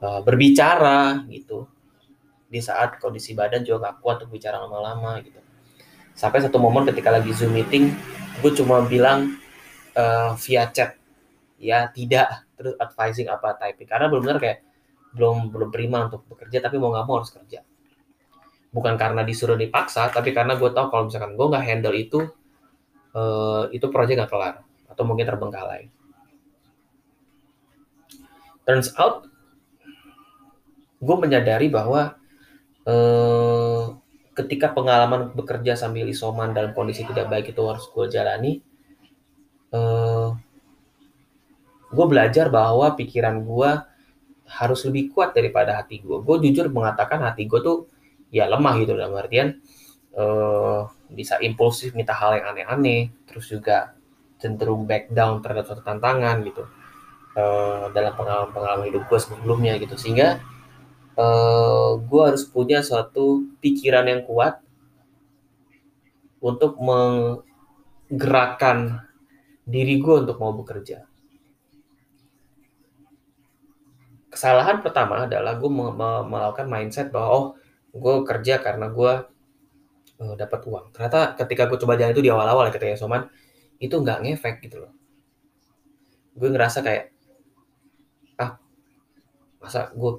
uh, 0.00 0.24
berbicara 0.24 1.28
gitu. 1.28 1.68
Di 2.48 2.64
saat 2.64 2.96
kondisi 2.96 3.36
badan 3.36 3.60
juga 3.60 3.92
gak 3.92 3.96
kuat 4.00 4.16
untuk 4.24 4.40
bicara 4.40 4.56
lama-lama 4.64 5.20
gitu. 5.20 5.36
Sampai 6.16 6.40
satu 6.40 6.56
momen 6.56 6.88
ketika 6.88 7.12
lagi 7.12 7.28
Zoom 7.36 7.52
meeting, 7.52 7.92
gue 8.40 8.52
cuma 8.56 8.80
bilang 8.88 9.36
uh, 9.92 10.32
via 10.40 10.64
chat, 10.72 10.96
ya 11.60 11.92
tidak, 11.92 12.48
terus 12.56 12.72
advising 12.80 13.28
apa 13.28 13.52
typing. 13.60 13.84
Karena 13.84 14.08
benar-benar 14.08 14.40
kayak 14.40 14.58
belum 15.12 15.52
belum 15.52 15.68
prima 15.68 16.08
untuk 16.08 16.24
bekerja, 16.24 16.64
tapi 16.64 16.80
mau 16.80 16.88
nggak 16.88 17.04
mau 17.04 17.20
harus 17.20 17.28
kerja. 17.36 17.60
Bukan 18.72 18.96
karena 18.96 19.20
disuruh 19.28 19.60
dipaksa, 19.60 20.08
tapi 20.08 20.32
karena 20.32 20.56
gue 20.56 20.72
tahu 20.72 20.88
kalau 20.88 21.04
misalkan 21.12 21.36
gue 21.36 21.46
nggak 21.52 21.64
handle 21.68 21.96
itu, 21.96 22.20
uh, 23.12 23.68
itu 23.68 23.84
proyek 23.92 24.16
nggak 24.24 24.32
kelar 24.32 24.65
atau 24.96 25.04
mungkin 25.04 25.28
terbengkalai. 25.28 25.92
Turns 28.64 28.96
out, 28.96 29.28
gue 30.96 31.16
menyadari 31.20 31.68
bahwa 31.68 32.16
eh, 32.88 33.84
ketika 34.32 34.72
pengalaman 34.72 35.36
bekerja 35.36 35.76
sambil 35.76 36.08
isoman 36.08 36.56
dalam 36.56 36.72
kondisi 36.72 37.04
tidak 37.04 37.28
baik 37.28 37.52
itu 37.52 37.60
harus 37.60 37.84
gue 37.92 38.08
jalani, 38.08 38.64
eh, 39.76 40.28
gue 41.92 42.06
belajar 42.08 42.48
bahwa 42.48 42.96
pikiran 42.96 43.44
gue 43.44 43.70
harus 44.46 44.80
lebih 44.88 45.12
kuat 45.12 45.36
daripada 45.36 45.76
hati 45.76 46.00
gue. 46.00 46.24
Gue 46.24 46.36
jujur 46.40 46.72
mengatakan 46.72 47.20
hati 47.20 47.44
gue 47.44 47.60
tuh 47.60 47.92
ya 48.32 48.48
lemah 48.48 48.80
gitu 48.80 48.96
dalam 48.96 49.12
artian 49.12 49.60
eh, 50.16 50.80
bisa 51.12 51.36
impulsif 51.44 51.92
minta 51.92 52.16
hal 52.16 52.40
yang 52.40 52.56
aneh-aneh, 52.56 53.12
terus 53.28 53.52
juga 53.52 53.95
cenderung 54.46 54.86
back 54.86 55.10
down 55.10 55.42
terhadap 55.42 55.66
suatu 55.66 55.82
tantangan 55.82 56.46
gitu 56.46 56.62
uh, 57.34 57.90
dalam 57.90 58.14
pengalaman-pengalaman 58.14 58.94
hidup 58.94 59.10
gue 59.10 59.18
sebelumnya 59.18 59.74
gitu 59.82 59.98
sehingga 59.98 60.38
uh, 61.18 61.26
eh, 61.26 61.90
gue 62.06 62.22
harus 62.22 62.46
punya 62.46 62.86
suatu 62.86 63.42
pikiran 63.58 64.06
yang 64.06 64.22
kuat 64.22 64.62
untuk 66.38 66.78
menggerakkan 66.78 69.02
diri 69.66 69.98
gue 69.98 70.14
untuk 70.22 70.38
mau 70.38 70.54
bekerja. 70.54 71.10
Kesalahan 74.30 74.78
pertama 74.84 75.26
adalah 75.26 75.58
gue 75.58 75.70
melakukan 76.28 76.68
mindset 76.68 77.08
bahwa 77.10 77.28
oh 77.32 77.56
gue 77.96 78.14
kerja 78.28 78.60
karena 78.60 78.92
gue 78.92 79.12
uh, 80.20 80.34
dapat 80.36 80.60
uang. 80.68 80.92
Ternyata 80.92 81.34
ketika 81.40 81.64
gue 81.66 81.78
coba 81.80 81.96
jalan 81.96 82.12
itu 82.12 82.22
di 82.22 82.30
awal-awal 82.30 82.68
ya 82.68 82.72
ketika 82.76 83.00
Soman, 83.00 83.32
itu 83.80 83.94
nggak 83.96 84.22
ngefek 84.24 84.56
gitu 84.64 84.86
loh. 84.86 84.92
Gue 86.36 86.48
ngerasa 86.52 86.80
kayak 86.84 87.12
ah 88.40 88.60
masa 89.60 89.92
gue 89.92 90.12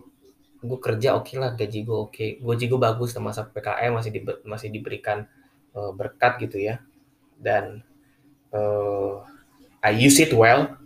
gue 0.57 0.79
kerja 0.81 1.13
oke 1.13 1.29
okay 1.29 1.35
lah 1.37 1.53
gaji 1.53 1.85
gue 1.85 1.97
oke 1.97 2.13
okay. 2.13 2.29
gaji 2.41 2.65
gue 2.65 2.79
bagus 2.81 3.13
masa 3.21 3.45
PKM 3.45 3.93
masih 3.93 4.11
di, 4.13 4.19
masih 4.45 4.69
diberikan 4.73 5.29
uh, 5.77 5.93
berkat 5.93 6.41
gitu 6.41 6.57
ya. 6.61 6.81
Dan 7.37 7.81
uh, 8.53 9.21
I 9.81 9.93
use 9.93 10.17
it 10.21 10.33
well. 10.33 10.77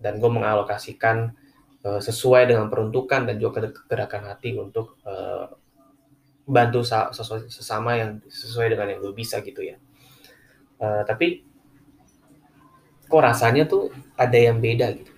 Dan 0.00 0.16
gue 0.16 0.30
mengalokasikan 0.32 1.36
uh, 1.84 2.00
sesuai 2.00 2.48
dengan 2.48 2.72
peruntukan 2.72 3.28
dan 3.28 3.36
juga 3.36 3.68
gerakan 3.84 4.32
hati 4.32 4.56
untuk 4.56 4.96
uh, 5.04 5.52
bantu 6.48 6.82
sesama 6.82 8.00
yang 8.00 8.10
sesuai 8.26 8.72
dengan 8.72 8.96
yang 8.96 9.00
gue 9.04 9.14
bisa 9.14 9.38
gitu 9.44 9.62
ya 9.62 9.78
uh, 10.80 11.02
tapi 11.04 11.44
kok 13.10 13.22
rasanya 13.22 13.68
tuh 13.68 13.92
ada 14.16 14.38
yang 14.38 14.58
beda 14.58 14.96
gitu. 14.96 15.12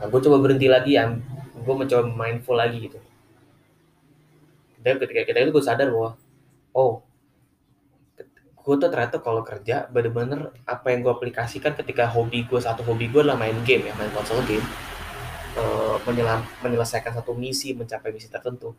Nah, 0.00 0.06
gue 0.08 0.20
coba 0.24 0.38
berhenti 0.40 0.66
lagi 0.70 0.96
ya 0.96 1.12
gue 1.60 1.74
mencoba 1.76 2.08
mindful 2.08 2.56
lagi 2.56 2.88
gitu. 2.88 2.98
Dan 4.80 4.96
ketika 4.96 5.28
kita 5.28 5.44
itu 5.44 5.52
gue 5.52 5.64
sadar 5.64 5.92
bahwa 5.92 6.16
oh 6.72 7.04
gue 8.60 8.74
tuh 8.76 8.88
ternyata 8.92 9.20
kalau 9.20 9.40
kerja 9.44 9.88
bener-bener 9.88 10.52
apa 10.68 10.92
yang 10.92 11.04
gue 11.04 11.12
aplikasikan 11.12 11.72
ketika 11.76 12.08
hobi 12.08 12.44
gue 12.44 12.60
satu 12.60 12.84
hobi 12.84 13.08
gue 13.08 13.24
adalah 13.24 13.40
main 13.40 13.56
game 13.64 13.88
ya 13.88 13.94
main 13.96 14.12
konsol 14.12 14.40
game 14.44 14.64
menyelam, 16.06 16.46
menyelesaikan 16.64 17.12
satu 17.12 17.34
misi 17.36 17.74
mencapai 17.74 18.14
misi 18.14 18.30
tertentu. 18.30 18.72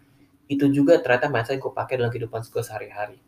Itu 0.47 0.71
juga 0.71 0.97
ternyata 1.03 1.29
mindset 1.29 1.59
gue 1.59 1.69
pakai 1.69 1.99
dalam 1.99 2.09
kehidupan 2.09 2.41
gue 2.47 2.63
sehari-hari 2.63 3.19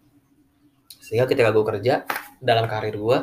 sehingga 1.03 1.27
ketika 1.27 1.51
gue 1.51 1.65
kerja 1.67 2.07
dalam 2.39 2.63
karir 2.71 2.95
gue 2.95 3.17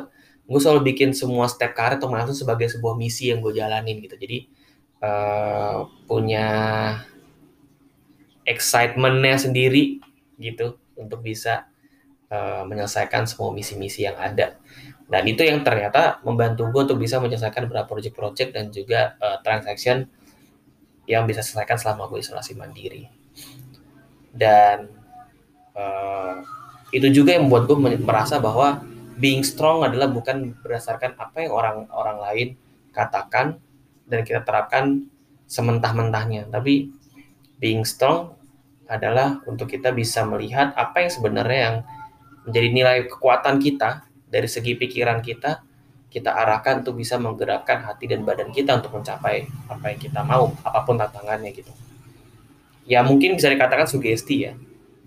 gue 0.51 0.59
selalu 0.59 0.91
bikin 0.91 1.15
semua 1.15 1.47
step 1.47 1.71
karir 1.71 1.95
atau 1.95 2.11
masuk 2.11 2.35
sebagai 2.35 2.67
sebuah 2.67 2.99
misi 2.99 3.31
yang 3.31 3.39
gue 3.39 3.55
jalanin 3.55 4.03
gitu. 4.03 4.19
Jadi 4.19 4.51
uh, 4.99 5.87
punya 6.03 6.47
excitementnya 8.43 9.39
sendiri 9.39 10.03
gitu 10.35 10.75
untuk 10.99 11.23
bisa 11.23 11.71
uh, 12.27 12.67
menyelesaikan 12.67 13.23
semua 13.31 13.55
misi-misi 13.55 14.03
yang 14.03 14.19
ada. 14.19 14.59
Dan 15.07 15.23
itu 15.27 15.39
yang 15.47 15.63
ternyata 15.63 16.19
membantu 16.27 16.67
gue 16.67 16.81
untuk 16.83 16.99
bisa 16.99 17.23
menyelesaikan 17.23 17.71
beberapa 17.71 17.87
project-project 17.87 18.51
dan 18.51 18.75
juga 18.75 19.15
uh, 19.23 19.39
transaction 19.39 20.03
yang 21.07 21.23
bisa 21.23 21.39
selesaikan 21.47 21.79
selama 21.79 22.11
gue 22.11 22.19
isolasi 22.19 22.59
mandiri. 22.59 23.07
Dan 24.35 24.91
uh, 25.79 26.43
itu 26.91 27.07
juga 27.11 27.35
yang 27.35 27.47
membuat 27.47 27.71
gue 27.71 27.77
merasa 28.03 28.37
bahwa 28.37 28.83
being 29.15 29.43
strong 29.43 29.83
adalah 29.83 30.11
bukan 30.11 30.55
berdasarkan 30.59 31.15
apa 31.15 31.37
yang 31.43 31.51
orang-orang 31.55 32.17
lain 32.19 32.47
katakan 32.91 33.59
dan 34.07 34.27
kita 34.27 34.43
terapkan 34.43 35.07
sementah-mentahnya 35.47 36.51
tapi 36.51 36.91
being 37.59 37.87
strong 37.87 38.35
adalah 38.91 39.39
untuk 39.47 39.71
kita 39.71 39.95
bisa 39.95 40.27
melihat 40.27 40.75
apa 40.75 41.07
yang 41.07 41.11
sebenarnya 41.11 41.59
yang 41.63 41.75
menjadi 42.43 42.67
nilai 42.73 42.97
kekuatan 43.07 43.63
kita 43.63 44.03
dari 44.27 44.47
segi 44.51 44.75
pikiran 44.75 45.23
kita 45.23 45.63
kita 46.11 46.35
arahkan 46.35 46.83
untuk 46.83 46.99
bisa 46.99 47.15
menggerakkan 47.15 47.87
hati 47.87 48.11
dan 48.11 48.27
badan 48.27 48.51
kita 48.51 48.75
untuk 48.75 48.99
mencapai 48.99 49.47
apa 49.71 49.95
yang 49.95 49.99
kita 49.99 50.19
mau, 50.27 50.51
apa 50.59 50.83
pun 50.83 50.99
tantangannya 50.99 51.55
gitu. 51.55 51.71
Ya 52.83 52.99
mungkin 52.99 53.39
bisa 53.39 53.47
dikatakan 53.47 53.87
sugesti 53.87 54.51
ya, 54.51 54.53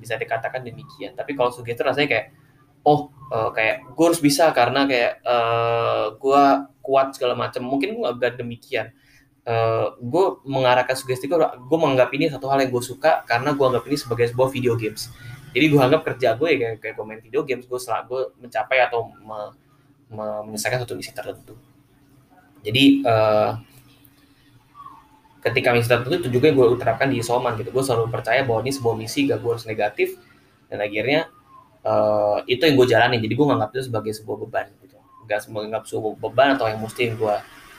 bisa 0.05 0.21
dikatakan 0.21 0.61
demikian. 0.61 1.17
Tapi 1.17 1.33
kalau 1.33 1.49
sugesti 1.49 1.81
rasanya 1.81 2.09
kayak, 2.13 2.27
oh 2.85 3.09
uh, 3.33 3.49
kayak 3.57 3.89
gue 3.97 4.05
harus 4.05 4.21
bisa 4.21 4.53
karena 4.53 4.85
kayak 4.85 5.25
uh, 5.25 5.33
eh, 5.33 6.07
gue 6.21 6.43
kuat 6.85 7.17
segala 7.17 7.33
macam. 7.33 7.65
Mungkin 7.65 7.97
gue 7.97 8.07
agak 8.07 8.37
demikian. 8.37 8.93
Uh, 9.45 9.93
gue 10.01 10.41
mengarahkan 10.49 10.97
sugesti 10.97 11.29
gue, 11.29 11.37
gue 11.41 11.79
menganggap 11.81 12.09
ini 12.17 12.33
satu 12.33 12.49
hal 12.49 12.65
yang 12.65 12.73
gue 12.73 12.81
suka 12.81 13.29
karena 13.29 13.53
gue 13.53 13.61
anggap 13.61 13.85
ini 13.85 13.97
sebagai 14.01 14.33
sebuah 14.33 14.49
video 14.49 14.73
games 14.73 15.13
jadi 15.55 15.71
gue 15.71 15.81
anggap 15.81 16.03
kerja 16.03 16.35
gue 16.35 16.49
ya 16.51 16.57
kayak, 16.59 16.77
kayak 16.83 16.95
gue 16.99 17.07
video 17.31 17.41
games 17.47 17.65
gue 17.71 17.79
selalu 17.79 18.05
gue 18.11 18.23
mencapai 18.43 18.79
atau 18.83 19.07
me, 19.23 19.39
me, 20.11 20.27
menyelesaikan 20.51 20.83
satu 20.83 20.99
misi 20.99 21.15
tertentu 21.15 21.55
jadi 22.67 22.85
uh, 23.07 23.51
ketika 25.45 25.77
misi 25.77 25.93
tertentu 25.93 26.17
itu 26.25 26.29
juga 26.33 26.49
gue 26.57 26.67
terapkan 26.81 27.13
di 27.13 27.21
isoman 27.21 27.61
gitu. 27.61 27.69
Gue 27.69 27.85
selalu 27.85 28.09
percaya 28.09 28.41
bahwa 28.49 28.65
ini 28.65 28.73
sebuah 28.73 28.97
misi 28.97 29.29
gak 29.29 29.45
gue 29.45 29.51
harus 29.53 29.69
negatif. 29.69 30.17
Dan 30.73 30.81
akhirnya 30.81 31.29
uh, 31.85 32.41
itu 32.49 32.65
yang 32.65 32.75
gue 32.81 32.87
jalani 32.89 33.21
jadi 33.21 33.35
gue 33.37 33.47
nganggap 33.47 33.71
itu 33.77 33.93
sebagai 33.93 34.13
sebuah 34.17 34.37
beban 34.49 34.67
gitu. 34.81 34.97
Gak 35.29 35.45
menganggap 35.53 35.85
sebuah 35.85 36.17
beban 36.17 36.57
atau 36.57 36.67
yang 36.67 36.81
mesti 36.81 37.13
gue 37.13 37.35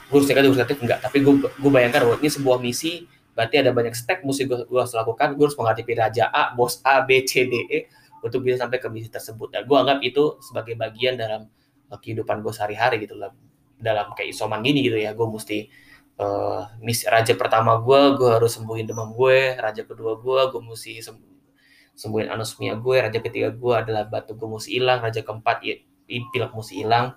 gue 0.06 0.14
harus 0.14 0.28
negatif, 0.30 0.46
harus 0.54 0.60
negatif 0.62 0.78
enggak 0.86 0.98
tapi 1.02 1.18
gue 1.18 1.34
gue 1.50 1.70
bayangkan 1.74 2.06
bahwa 2.06 2.16
ini 2.22 2.30
sebuah 2.30 2.62
misi 2.62 3.10
berarti 3.34 3.58
ada 3.58 3.74
banyak 3.74 3.90
step 3.98 4.22
mesti 4.22 4.46
gue, 4.46 4.58
gue 4.70 4.80
harus 4.80 4.94
lakukan. 4.94 5.34
Gue 5.34 5.44
harus 5.50 5.58
menghadapi 5.58 5.92
raja 5.98 6.30
A 6.30 6.54
bos 6.54 6.78
A 6.86 7.02
B 7.02 7.26
C 7.26 7.50
D 7.50 7.54
E 7.66 7.78
untuk 8.22 8.46
bisa 8.46 8.62
sampai 8.62 8.78
ke 8.78 8.86
misi 8.86 9.10
tersebut. 9.10 9.50
Dan 9.50 9.66
gue 9.66 9.76
anggap 9.76 9.98
itu 10.06 10.38
sebagai 10.38 10.78
bagian 10.78 11.18
dalam 11.18 11.50
uh, 11.90 11.98
kehidupan 11.98 12.40
gue 12.46 12.52
sehari-hari 12.54 13.02
gitu. 13.02 13.18
Lah 13.18 13.34
dalam 13.76 14.16
kayak 14.16 14.32
isoman 14.32 14.64
gini 14.64 14.80
gitu 14.80 14.96
ya 14.96 15.12
gue 15.12 15.26
mesti 15.28 15.68
uh, 16.20 16.68
misi 16.80 17.04
raja 17.08 17.32
pertama 17.36 17.76
gue 17.80 18.00
gue 18.16 18.30
harus 18.32 18.56
sembuhin 18.56 18.88
demam 18.88 19.12
gue. 19.12 19.56
Raja 19.56 19.84
kedua 19.84 20.18
gue 20.20 20.40
gue 20.52 20.60
mesti 20.64 21.00
sembuhin 21.96 22.28
anosmia 22.32 22.76
gue. 22.76 22.96
Raja 23.00 23.18
ketiga 23.20 23.52
gue 23.52 23.74
adalah 23.76 24.08
batu 24.08 24.36
gue 24.36 24.48
mesti 24.48 24.70
hilang. 24.76 24.98
Raja 25.04 25.20
keempat 25.24 25.56
ya 25.64 25.74
pilek 26.06 26.52
mesti 26.52 26.74
hilang. 26.84 27.16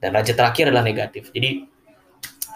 Dan 0.00 0.16
raja 0.16 0.32
terakhir 0.32 0.72
adalah 0.72 0.86
negatif. 0.86 1.28
Jadi 1.34 1.66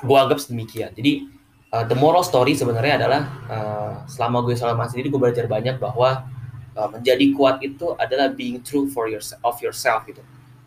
gue 0.04 0.16
anggap 0.16 0.40
sedemikian. 0.40 0.90
Jadi 0.96 1.28
uh, 1.72 1.84
the 1.84 1.96
moral 1.96 2.24
story 2.24 2.56
sebenarnya 2.56 3.04
adalah 3.04 3.22
uh, 3.50 3.94
selama 4.08 4.40
gue 4.46 4.56
selama 4.56 4.88
sendiri 4.88 5.12
gue 5.12 5.20
belajar 5.20 5.44
banyak 5.44 5.76
bahwa 5.76 6.24
uh, 6.72 6.88
menjadi 6.88 7.34
kuat 7.36 7.60
itu 7.60 7.92
adalah 8.00 8.32
being 8.32 8.64
true 8.64 8.88
for 8.88 9.10
yourself 9.10 9.40
of 9.44 9.56
yourself 9.60 10.08
gitu. 10.08 10.24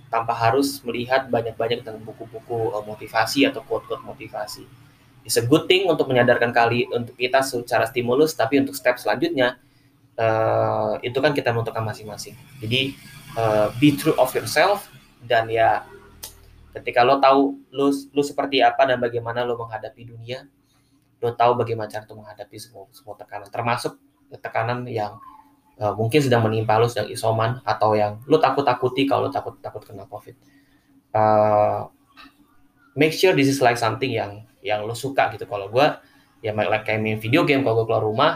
Tanpa 0.08 0.32
harus 0.32 0.80
melihat 0.88 1.28
banyak-banyak 1.28 1.84
tentang 1.84 2.00
buku-buku 2.00 2.72
motivasi 2.88 3.44
atau 3.44 3.60
quote-quote 3.60 4.08
motivasi. 4.08 4.87
It's 5.28 5.36
a 5.36 5.44
good 5.44 5.68
thing 5.68 5.92
untuk 5.92 6.08
menyadarkan 6.08 6.56
kali 6.56 6.88
untuk 6.88 7.20
kita 7.20 7.44
secara 7.44 7.84
stimulus, 7.84 8.32
tapi 8.32 8.64
untuk 8.64 8.72
step 8.72 8.96
selanjutnya 8.96 9.60
uh, 10.16 10.96
itu 11.04 11.20
kan 11.20 11.36
kita 11.36 11.52
menentukan 11.52 11.84
masing-masing. 11.84 12.32
Jadi 12.64 12.96
uh, 13.36 13.68
be 13.76 13.92
true 14.00 14.16
of 14.16 14.32
yourself 14.32 14.88
dan 15.28 15.52
ya 15.52 15.84
ketika 16.72 17.04
lo 17.04 17.20
tahu 17.20 17.60
lo 17.76 17.92
lo 17.92 18.22
seperti 18.24 18.64
apa 18.64 18.88
dan 18.88 19.04
bagaimana 19.04 19.44
lo 19.44 19.60
menghadapi 19.60 20.08
dunia, 20.08 20.48
lo 21.20 21.36
tahu 21.36 21.60
bagaimana 21.60 21.92
cara 21.92 22.06
untuk 22.06 22.24
menghadapi 22.24 22.56
semua 22.56 22.88
semua 22.96 23.20
tekanan 23.20 23.50
termasuk 23.50 24.00
tekanan 24.38 24.86
yang 24.86 25.18
uh, 25.82 25.94
mungkin 25.98 26.22
sedang 26.22 26.46
menimpa 26.46 26.78
lo 26.78 26.86
sedang 26.86 27.10
isoman 27.10 27.58
atau 27.66 27.98
yang 27.98 28.22
lo 28.30 28.38
takut 28.38 28.62
takuti 28.62 29.10
kalau 29.10 29.28
lo 29.28 29.32
takut 29.34 29.58
takut 29.58 29.82
kena 29.82 30.06
covid 30.06 30.38
uh, 31.18 31.90
make 32.94 33.14
sure 33.14 33.34
this 33.34 33.50
is 33.50 33.62
like 33.66 33.82
something 33.82 34.14
yang 34.14 34.46
yang 34.68 34.84
lo 34.84 34.92
suka 34.92 35.32
gitu 35.32 35.48
kalau 35.48 35.72
gue 35.72 35.88
ya 36.44 36.52
kayak 36.84 37.00
main 37.00 37.18
video 37.24 37.48
game 37.48 37.64
kalau 37.64 37.82
gue 37.82 37.86
keluar 37.88 38.04
rumah 38.04 38.32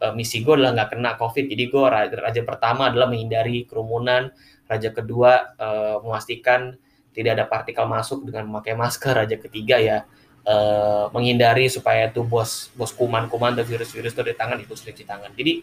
uh, 0.00 0.12
misi 0.16 0.40
gue 0.40 0.56
adalah 0.56 0.72
nggak 0.72 0.88
kena 0.96 1.10
covid 1.20 1.44
jadi 1.46 1.64
gue 1.68 1.84
raja, 1.84 2.16
raja 2.16 2.40
pertama 2.42 2.88
adalah 2.88 3.12
menghindari 3.12 3.68
kerumunan 3.68 4.32
raja 4.64 4.90
kedua 4.90 5.54
uh, 5.60 5.96
memastikan 6.00 6.74
tidak 7.12 7.36
ada 7.36 7.44
partikel 7.44 7.84
masuk 7.84 8.24
dengan 8.24 8.48
memakai 8.48 8.72
masker 8.72 9.12
raja 9.12 9.36
ketiga 9.36 9.76
ya 9.76 10.08
uh, 10.46 11.10
menghindari 11.10 11.66
supaya 11.66 12.08
tuh 12.08 12.24
bos 12.24 12.70
bos 12.78 12.94
kuman-kuman 12.94 13.52
dan 13.52 13.66
virus-virus 13.66 14.14
itu 14.14 14.22
di 14.22 14.34
tangan 14.38 14.58
itu 14.62 14.72
cuci 14.72 15.04
tangan. 15.04 15.34
Jadi 15.34 15.60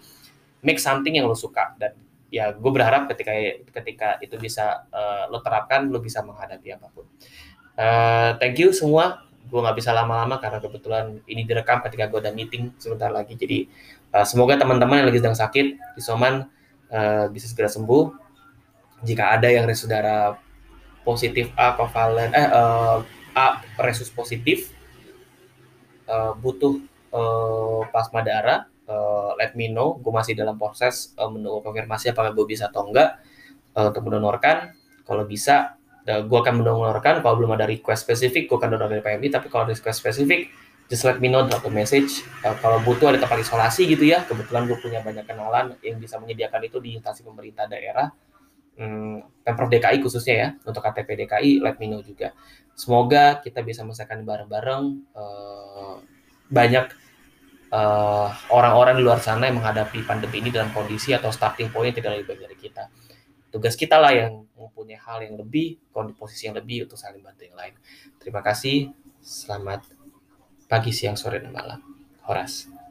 make 0.62 0.78
something 0.78 1.16
yang 1.16 1.26
lo 1.26 1.36
suka 1.36 1.74
dan 1.80 1.96
ya 2.34 2.52
gue 2.52 2.72
berharap 2.72 3.08
ketika 3.14 3.32
ketika 3.82 4.10
itu 4.20 4.36
bisa 4.38 4.86
uh, 4.92 5.32
lo 5.32 5.40
terapkan 5.40 5.88
lo 5.88 6.04
bisa 6.04 6.22
menghadapi 6.22 6.76
apa 6.76 6.88
pun. 6.92 7.06
Uh, 7.74 8.38
thank 8.38 8.60
you 8.60 8.76
semua. 8.76 9.24
Gue 9.54 9.62
nggak 9.62 9.78
bisa 9.78 9.94
lama-lama 9.94 10.42
karena 10.42 10.58
kebetulan 10.58 11.22
ini 11.30 11.46
direkam 11.46 11.86
ketika 11.86 12.10
gue 12.10 12.18
ada 12.26 12.34
meeting 12.34 12.74
sebentar 12.82 13.14
lagi. 13.14 13.38
Jadi 13.38 13.70
uh, 14.10 14.26
semoga 14.26 14.58
teman-teman 14.58 15.06
yang 15.06 15.08
lagi 15.14 15.22
sedang 15.22 15.38
sakit 15.38 15.78
isoman 16.02 16.50
uh, 16.90 17.30
bisa 17.30 17.46
segera 17.46 17.70
sembuh. 17.70 18.10
Jika 19.06 19.38
ada 19.38 19.54
yang 19.54 19.70
saudara 19.78 20.42
positif 21.06 21.52
A 21.54 21.78
kovalen 21.78 22.34
eh 22.34 22.50
uh, 22.50 23.06
A 23.36 23.62
resus 23.78 24.10
positif 24.10 24.74
uh, 26.08 26.34
butuh 26.34 26.80
uh, 27.12 27.82
plasma 27.92 28.24
darah 28.24 28.66
uh, 28.88 29.36
let 29.36 29.54
me 29.54 29.70
know 29.70 30.00
gue 30.00 30.12
masih 30.12 30.34
dalam 30.34 30.56
proses 30.56 31.12
uh, 31.20 31.28
menunggu 31.28 31.62
konfirmasi 31.62 32.12
apakah 32.16 32.32
gue 32.32 32.46
bisa 32.48 32.72
atau 32.72 32.88
enggak 32.90 33.20
uh, 33.76 33.92
untuk 33.92 34.08
mendonorkan 34.08 34.74
kalau 35.04 35.28
bisa 35.28 35.76
gue 36.04 36.40
akan 36.40 36.60
mendonorkan 36.60 37.24
kalau 37.24 37.36
belum 37.40 37.56
ada 37.56 37.64
request 37.64 38.04
spesifik 38.04 38.52
gue 38.52 38.58
akan 38.60 38.76
donor 38.76 38.92
dari 38.92 39.00
PMI 39.00 39.28
tapi 39.32 39.48
kalau 39.48 39.72
request 39.72 40.04
spesifik 40.04 40.52
just 40.92 41.08
let 41.08 41.24
me 41.24 41.32
know 41.32 41.48
drop 41.48 41.64
message. 41.72 42.28
Uh, 42.44 42.52
kalau 42.60 42.84
butuh 42.84 43.16
ada 43.16 43.20
tempat 43.24 43.40
isolasi 43.40 43.88
gitu 43.88 44.04
ya 44.04 44.28
kebetulan 44.28 44.68
gue 44.68 44.76
punya 44.84 45.00
banyak 45.00 45.24
kenalan 45.24 45.80
yang 45.80 45.96
bisa 45.98 46.20
menyediakan 46.20 46.60
itu 46.68 46.78
di 46.84 47.00
instansi 47.00 47.24
pemerintah 47.24 47.72
daerah. 47.72 48.12
Hmm, 48.74 49.22
Pemprov 49.46 49.70
DKI 49.70 50.02
khususnya 50.02 50.36
ya 50.36 50.50
untuk 50.66 50.82
KTP 50.84 51.24
DKI 51.24 51.64
let 51.64 51.80
me 51.80 51.88
know 51.88 52.04
juga. 52.04 52.36
Semoga 52.76 53.40
kita 53.40 53.64
bisa 53.64 53.86
menyelesaikan 53.86 54.28
bareng-bareng. 54.28 54.84
Uh, 55.16 55.96
banyak 56.52 56.92
uh, 57.72 58.28
orang-orang 58.52 59.00
di 59.00 59.04
luar 59.08 59.24
sana 59.24 59.48
yang 59.48 59.64
menghadapi 59.64 60.04
pandemi 60.04 60.44
ini 60.44 60.50
dalam 60.52 60.70
kondisi 60.76 61.16
atau 61.16 61.32
starting 61.32 61.72
point 61.72 61.96
tidak 61.96 62.20
lebih 62.20 62.36
baik 62.36 62.42
dari 62.50 62.58
kita 62.60 62.84
tugas 63.54 63.78
kita 63.78 64.02
lah 64.02 64.10
yang 64.10 64.50
mempunyai 64.58 64.98
hal 64.98 65.22
yang 65.22 65.38
lebih 65.38 65.78
posisi 66.18 66.50
yang 66.50 66.58
lebih 66.58 66.90
untuk 66.90 66.98
saling 66.98 67.22
bantu 67.22 67.46
yang 67.46 67.54
lain. 67.54 67.78
Terima 68.18 68.42
kasih. 68.42 68.90
Selamat 69.22 69.86
pagi 70.66 70.90
siang 70.90 71.14
sore 71.14 71.38
dan 71.38 71.54
malam. 71.54 71.78
Horas 72.26 72.83